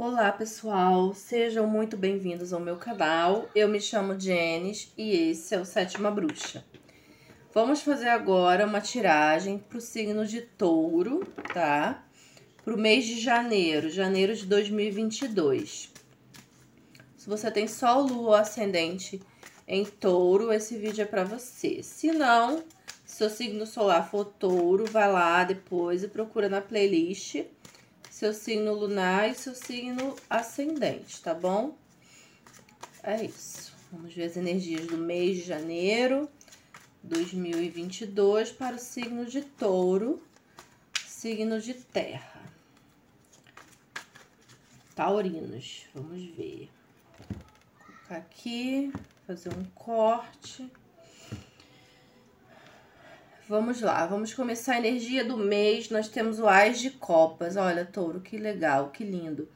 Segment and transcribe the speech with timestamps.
[0.00, 3.48] Olá pessoal, sejam muito bem-vindos ao meu canal.
[3.52, 6.64] Eu me chamo Jenis e esse é o Sétima Bruxa.
[7.52, 12.06] Vamos fazer agora uma tiragem para o signo de touro, tá?
[12.64, 15.92] Para o mês de janeiro, janeiro de 2022.
[17.16, 19.20] Se você tem sol, lua ou ascendente
[19.66, 21.82] em touro, esse vídeo é para você.
[21.82, 22.62] Se não,
[23.04, 27.42] se seu signo solar for touro, vai lá depois e procura na playlist
[28.18, 31.76] seu signo lunar e seu signo ascendente, tá bom?
[33.00, 33.72] É isso.
[33.92, 36.28] Vamos ver as energias do mês de janeiro
[37.04, 40.20] 2022 para o signo de touro,
[41.06, 42.42] signo de terra.
[44.96, 46.68] Taurinos, vamos ver.
[47.78, 48.92] Vou colocar aqui,
[49.28, 50.68] fazer um corte.
[53.48, 55.88] Vamos lá, vamos começar a energia do mês.
[55.88, 57.56] Nós temos o Ás de Copas.
[57.56, 59.48] Olha, touro, que legal, que lindo.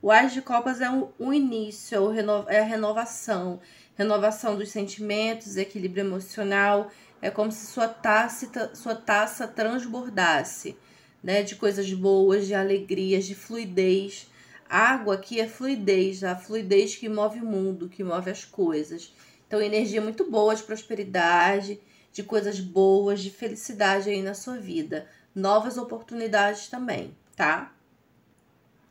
[0.00, 2.10] O Ás de Copas é o, o início,
[2.48, 3.60] é, é a renovação.
[3.98, 6.90] Renovação dos sentimentos, equilíbrio emocional.
[7.20, 10.74] É como se sua taça, sua taça transbordasse,
[11.22, 11.42] né?
[11.42, 14.26] De coisas boas, de alegrias, de fluidez.
[14.66, 19.12] água aqui é fluidez, a fluidez que move o mundo, que move as coisas.
[19.46, 21.78] Então, energia muito boa de prosperidade
[22.14, 25.06] de coisas boas, de felicidade aí na sua vida.
[25.34, 27.74] Novas oportunidades também, tá?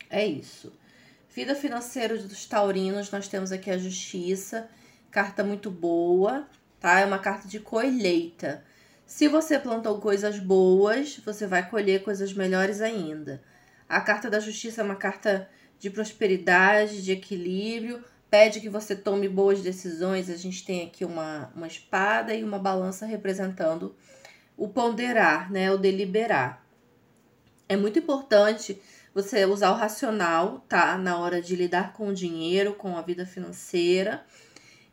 [0.09, 0.73] É isso.
[1.33, 4.69] Vida financeira dos taurinos, nós temos aqui a justiça,
[5.09, 6.45] carta muito boa,
[6.81, 6.99] tá?
[6.99, 8.61] É uma carta de colheita.
[9.05, 13.41] Se você plantou coisas boas, você vai colher coisas melhores ainda.
[13.87, 15.49] A carta da justiça é uma carta
[15.80, 18.03] de prosperidade, de equilíbrio,
[18.34, 20.28] pede que você tome boas decisões.
[20.28, 23.95] A gente tem aqui uma, uma espada e uma balança representando
[24.58, 25.72] o ponderar, né?
[25.72, 26.66] O deliberar.
[27.70, 28.81] É muito importante
[29.14, 30.98] você usar o racional, tá?
[30.98, 34.26] Na hora de lidar com o dinheiro, com a vida financeira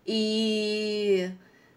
[0.07, 1.31] e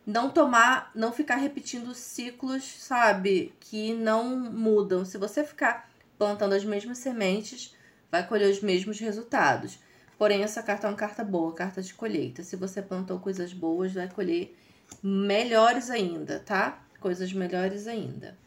[0.05, 5.05] não tomar, não ficar repetindo ciclos, sabe, que não mudam.
[5.05, 7.73] Se você ficar plantando as mesmas sementes,
[8.11, 9.79] vai colher os mesmos resultados.
[10.23, 12.43] Porém, essa carta é uma carta boa, carta de colheita.
[12.43, 14.55] Se você plantou coisas boas, vai colher
[15.03, 16.81] melhores ainda, tá?
[17.01, 18.37] Coisas melhores ainda.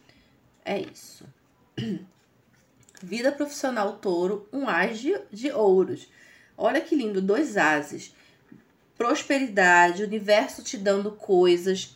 [0.64, 1.26] É isso.
[3.02, 4.98] Vida profissional touro, um as
[5.30, 6.08] de, ouros.
[6.56, 8.14] Olha que lindo, dois ases.
[8.96, 11.94] Prosperidade, universo te dando coisas.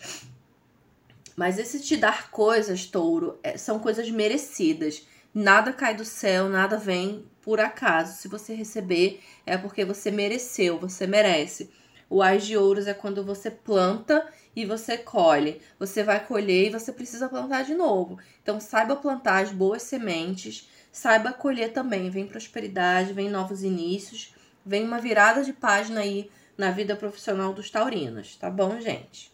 [1.34, 5.06] Mas esse te dar coisas, touro, é, são coisas merecidas.
[5.32, 8.20] Nada cai do céu, nada vem por acaso.
[8.20, 11.70] Se você receber, é porque você mereceu, você merece.
[12.08, 14.26] O Ais de Ouros é quando você planta
[14.56, 15.62] e você colhe.
[15.78, 18.18] Você vai colher e você precisa plantar de novo.
[18.42, 22.10] Então, saiba plantar as boas sementes, saiba colher também.
[22.10, 24.34] Vem prosperidade, vem novos inícios,
[24.66, 29.32] vem uma virada de página aí na vida profissional dos taurinos, tá bom, gente?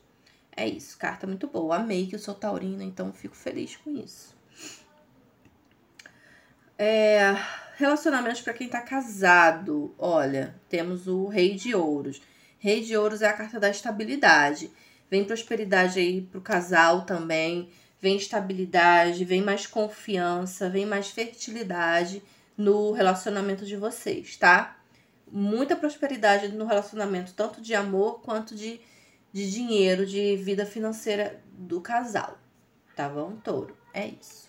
[0.55, 1.77] É isso, carta muito boa.
[1.77, 4.36] Amei que eu sou taurina, então fico feliz com isso.
[6.79, 7.35] É,
[7.77, 9.95] relacionamentos para quem tá casado.
[9.99, 12.21] Olha, temos o Rei de Ouros.
[12.59, 14.71] Rei de Ouros é a carta da estabilidade.
[15.11, 17.71] Vem prosperidade aí pro casal também.
[18.01, 22.23] Vem estabilidade, vem mais confiança, vem mais fertilidade
[22.57, 24.79] no relacionamento de vocês, tá?
[25.31, 28.81] Muita prosperidade no relacionamento, tanto de amor quanto de,
[29.33, 32.39] de dinheiro, de vida financeira do casal.
[32.95, 33.77] Tá bom, touro?
[33.93, 34.47] É isso.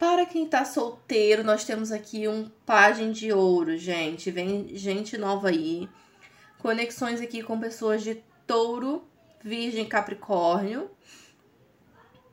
[0.00, 4.30] Para quem tá solteiro, nós temos aqui um página de ouro, gente.
[4.30, 5.86] Vem gente nova aí.
[6.58, 9.06] Conexões aqui com pessoas de touro,
[9.44, 10.90] virgem, capricórnio.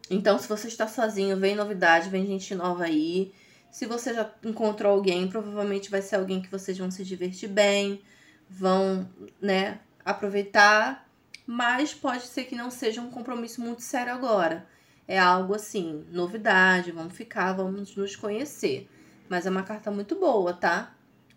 [0.09, 3.33] Então, se você está sozinho, vem novidade, vem gente nova aí.
[3.69, 8.01] Se você já encontrou alguém, provavelmente vai ser alguém que vocês vão se divertir bem,
[8.49, 9.09] vão,
[9.41, 11.05] né, aproveitar.
[11.45, 14.66] Mas pode ser que não seja um compromisso muito sério agora
[15.07, 18.90] é algo assim, novidade, vamos ficar, vamos nos conhecer.
[19.29, 20.93] Mas é uma carta muito boa, tá?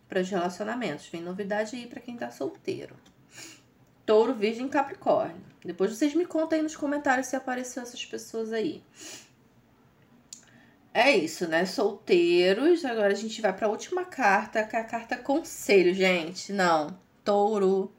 [0.09, 1.06] Para os relacionamentos.
[1.09, 2.97] Vem novidade aí para quem tá solteiro.
[4.05, 5.41] Touro, Virgem Capricórnio.
[5.65, 8.83] Depois vocês me contam aí nos comentários se apareceu essas pessoas aí.
[10.93, 11.65] É isso, né?
[11.65, 12.85] Solteiros.
[12.85, 16.53] Agora a gente vai para a última carta, que é a carta conselho, gente.
[16.53, 17.93] Não, touro.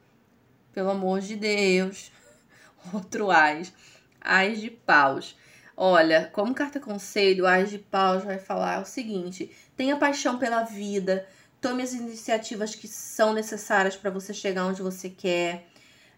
[0.74, 2.12] Pelo amor de Deus.
[2.94, 3.72] Outro as.
[4.20, 5.38] As de paus.
[5.76, 11.26] Olha, como carta conselho, a de Paus vai falar o seguinte: tenha paixão pela vida,
[11.60, 15.68] tome as iniciativas que são necessárias para você chegar onde você quer.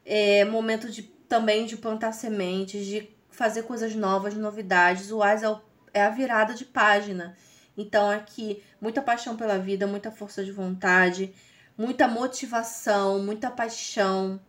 [0.05, 5.11] É momento de também de plantar sementes, de fazer coisas novas, novidades.
[5.11, 5.55] O Ás é,
[5.93, 7.35] é a virada de página.
[7.77, 11.33] Então, aqui, muita paixão pela vida, muita força de vontade,
[11.77, 14.39] muita motivação, muita paixão,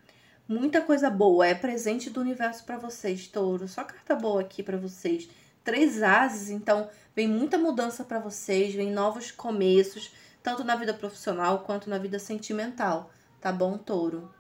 [0.49, 1.47] muita coisa boa.
[1.47, 3.67] É presente do universo para vocês, touro.
[3.69, 5.29] Só carta boa aqui para vocês.
[5.65, 10.13] Três ases, então vem muita mudança para vocês, vem novos começos,
[10.43, 13.11] tanto na vida profissional quanto na vida sentimental,
[13.41, 14.31] tá bom, touro?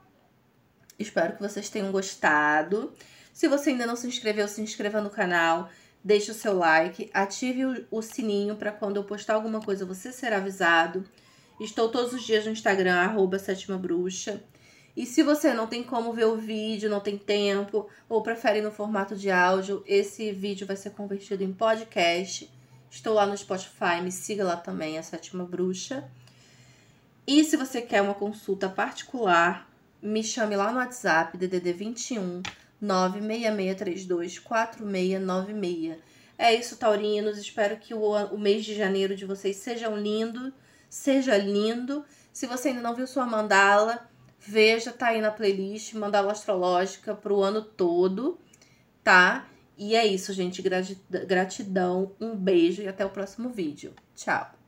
[0.98, 2.92] Espero que vocês tenham gostado.
[3.32, 5.70] Se você ainda não se inscreveu, se inscreva no canal,
[6.04, 10.32] deixe o seu like, ative o, sininho para quando eu postar alguma coisa você ser
[10.34, 11.04] avisado.
[11.58, 14.42] Estou todos os dias no Instagram, arroba sétima bruxa.
[14.96, 18.70] E se você não tem como ver o vídeo, não tem tempo, ou prefere no
[18.70, 22.48] formato de áudio, esse vídeo vai ser convertido em podcast.
[22.88, 26.08] Estou lá no Spotify, me siga lá também, a Sétima Bruxa.
[27.26, 29.68] E se você quer uma consulta particular,
[30.00, 32.42] me chame lá no WhatsApp, DDD 21
[32.80, 35.98] 96632 4696.
[36.38, 37.38] É isso, taurinos.
[37.38, 40.52] Espero que o, o mês de janeiro de vocês seja lindo,
[40.88, 42.04] seja lindo.
[42.32, 44.08] Se você ainda não viu sua mandala,
[44.46, 48.38] veja, tá aí na playlist, mandala astrológica pro ano todo,
[49.02, 49.46] tá?
[49.76, 50.62] E é isso, gente.
[51.26, 53.92] Gratidão, um beijo e até o próximo vídeo.
[54.14, 54.63] Tchau!